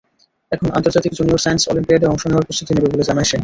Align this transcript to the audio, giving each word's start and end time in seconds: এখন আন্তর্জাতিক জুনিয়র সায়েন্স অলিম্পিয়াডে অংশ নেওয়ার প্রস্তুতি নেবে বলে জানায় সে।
এখন 0.51 0.67
আন্তর্জাতিক 0.77 1.13
জুনিয়র 1.17 1.43
সায়েন্স 1.43 1.63
অলিম্পিয়াডে 1.67 2.07
অংশ 2.07 2.23
নেওয়ার 2.25 2.47
প্রস্তুতি 2.47 2.71
নেবে 2.73 2.91
বলে 2.93 3.07
জানায় 3.09 3.27
সে। 3.27 3.37